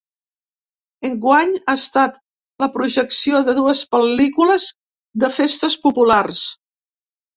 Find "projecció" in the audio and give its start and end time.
2.77-3.41